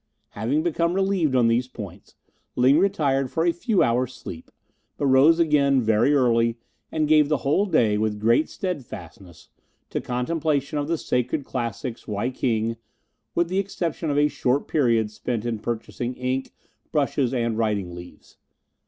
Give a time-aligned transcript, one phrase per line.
[0.29, 2.15] Having become relieved on these points,
[2.55, 4.49] Ling retired for a few hours' sleep,
[4.97, 6.57] but rose again very early,
[6.91, 9.49] and gave the whole day with great steadfastness
[9.91, 12.77] to contemplation of the sacred classics Y King,
[13.35, 16.51] with the exception of a short period spent in purchasing ink,
[16.91, 18.37] brushes and writing leaves.